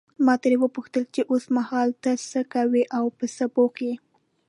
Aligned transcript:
ما 0.25 0.33
ترې 0.41 0.57
وپوښتل 0.61 1.03
چې 1.13 1.21
اوسمهال 1.31 1.89
ته 2.03 2.11
څه 2.31 2.41
کوې 2.53 2.83
او 2.97 3.05
په 3.17 3.25
څه 3.35 3.43
بوخت 3.53 3.77
یې. 3.87 3.93